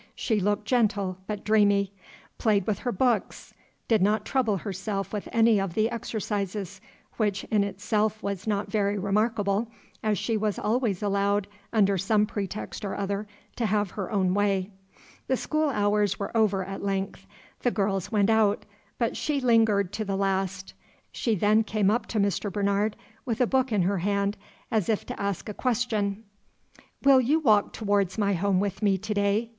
[0.15, 1.93] She looked gentle, but dreamy;
[2.39, 3.53] played with her books;
[3.87, 6.81] did not trouble herself with any of the exercises,
[7.17, 9.67] which in itself was not very remarkable,
[10.01, 13.27] as she was always allowed, under some pretext or other,
[13.57, 14.71] to have her own way.
[15.27, 17.27] The school hours were over at length.
[17.59, 18.65] The girls went out,
[18.97, 20.73] but she lingered to the last.
[21.11, 22.51] She then came up to Mr.
[22.51, 24.35] Bernard, with a book in her hand,
[24.71, 26.23] as if to ask a question.
[27.03, 29.49] "Will you walk towards my home with me today?"